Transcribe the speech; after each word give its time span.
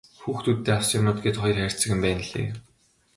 Хүүхдүүддээ 0.21 0.75
авсан 0.77 0.97
юмнууд 0.99 1.19
гээд 1.23 1.37
хоёр 1.39 1.57
хайрцаг 1.59 1.89
юм 1.93 1.99
байнлээ. 2.03 2.47